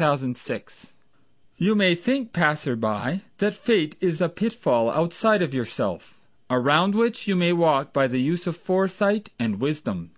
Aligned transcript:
Lyman 0.00 0.32
King 0.34 0.60
You 1.58 1.74
may 1.74 1.94
think, 1.94 2.32
passer 2.32 2.76
by, 2.76 3.20
that 3.40 3.54
Fate 3.54 3.94
Is 4.00 4.22
a 4.22 4.30
pit 4.30 4.54
fall 4.54 4.88
outside 4.90 5.42
of 5.42 5.52
yourself, 5.52 6.18
Around 6.48 6.94
which 6.94 7.28
you 7.28 7.36
may 7.36 7.52
walk 7.52 7.92
by 7.92 8.06
the 8.06 8.22
use 8.22 8.46
of 8.46 8.56
foresight 8.56 9.28
And 9.38 9.60
wisdom. 9.60 10.12